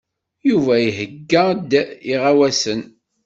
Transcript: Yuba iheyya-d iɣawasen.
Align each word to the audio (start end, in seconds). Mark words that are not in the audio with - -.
Yuba 0.49 0.73
iheyya-d 0.87 1.71
iɣawasen. 2.13 2.81